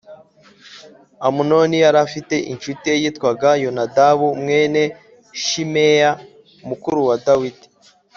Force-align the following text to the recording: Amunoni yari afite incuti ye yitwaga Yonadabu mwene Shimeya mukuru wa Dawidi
Amunoni 1.27 1.75
yari 1.83 1.99
afite 2.07 2.35
incuti 2.51 2.85
ye 2.91 2.95
yitwaga 3.03 3.49
Yonadabu 3.63 4.27
mwene 4.41 4.81
Shimeya 5.45 6.11
mukuru 6.69 6.99
wa 7.07 7.15
Dawidi 7.25 7.65